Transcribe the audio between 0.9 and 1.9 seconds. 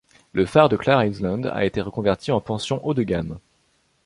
Island a été